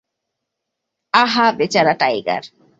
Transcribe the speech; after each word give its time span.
আহা, 1.13 1.45
বেচারা 1.57 1.93
টাইগার! 2.01 2.43